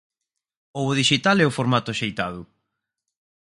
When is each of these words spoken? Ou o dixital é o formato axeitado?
Ou 0.77 0.85
o 0.91 0.97
dixital 0.99 1.37
é 1.43 1.45
o 1.47 1.55
formato 1.57 1.89
axeitado? 1.91 2.41